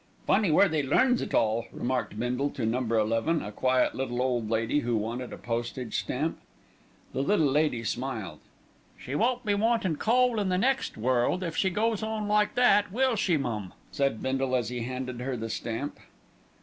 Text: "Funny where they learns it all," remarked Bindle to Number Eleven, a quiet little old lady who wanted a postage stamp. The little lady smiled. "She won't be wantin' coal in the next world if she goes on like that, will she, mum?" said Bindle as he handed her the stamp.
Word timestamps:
"Funny 0.25 0.49
where 0.49 0.67
they 0.67 0.81
learns 0.81 1.21
it 1.21 1.31
all," 1.31 1.67
remarked 1.71 2.17
Bindle 2.19 2.49
to 2.49 2.65
Number 2.65 2.97
Eleven, 2.97 3.43
a 3.43 3.51
quiet 3.51 3.93
little 3.93 4.19
old 4.19 4.49
lady 4.49 4.79
who 4.79 4.97
wanted 4.97 5.31
a 5.31 5.37
postage 5.37 5.99
stamp. 5.99 6.39
The 7.13 7.21
little 7.21 7.45
lady 7.51 7.83
smiled. 7.83 8.39
"She 8.97 9.13
won't 9.13 9.45
be 9.45 9.53
wantin' 9.53 9.97
coal 9.97 10.39
in 10.39 10.49
the 10.49 10.57
next 10.57 10.97
world 10.97 11.43
if 11.43 11.55
she 11.55 11.69
goes 11.69 12.01
on 12.01 12.27
like 12.27 12.55
that, 12.55 12.91
will 12.91 13.15
she, 13.15 13.37
mum?" 13.37 13.75
said 13.91 14.23
Bindle 14.23 14.55
as 14.55 14.69
he 14.69 14.79
handed 14.81 15.19
her 15.21 15.37
the 15.37 15.51
stamp. 15.51 15.99